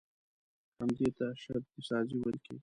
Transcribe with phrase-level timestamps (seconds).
[0.79, 2.59] همدې ته شرطي سازي ويل کېږي.